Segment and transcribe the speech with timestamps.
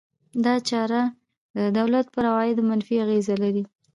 [0.45, 1.03] دا چاره
[1.57, 3.63] د دولت پر عوایدو منفي اغېز لري.